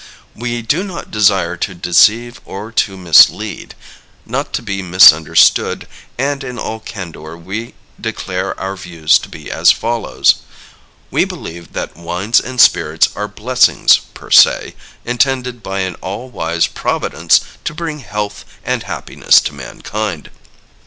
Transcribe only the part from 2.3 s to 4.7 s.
or to mislead, nor to